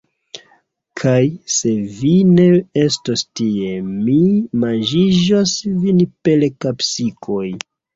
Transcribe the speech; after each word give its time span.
Kaj, 1.01 1.19
se 1.57 1.73
vi 1.99 2.15
ne 2.31 2.49
estos 2.85 3.27
tie, 3.43 3.77
mi 3.93 4.19
manĝiĝos 4.67 5.57
vin 5.87 6.05
per 6.27 6.53
kapsikoj! 6.69 7.45